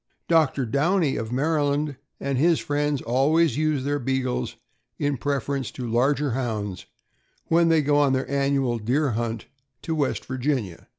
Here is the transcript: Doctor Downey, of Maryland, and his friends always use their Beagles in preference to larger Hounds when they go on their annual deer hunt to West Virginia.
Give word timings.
Doctor 0.27 0.65
Downey, 0.65 1.15
of 1.15 1.31
Maryland, 1.31 1.95
and 2.19 2.39
his 2.39 2.59
friends 2.59 3.03
always 3.03 3.55
use 3.55 3.83
their 3.83 3.99
Beagles 3.99 4.55
in 4.97 5.15
preference 5.15 5.69
to 5.73 5.87
larger 5.87 6.31
Hounds 6.31 6.87
when 7.49 7.69
they 7.69 7.83
go 7.83 7.97
on 7.97 8.13
their 8.13 8.27
annual 8.27 8.79
deer 8.79 9.11
hunt 9.11 9.45
to 9.83 9.93
West 9.93 10.25
Virginia. 10.25 10.87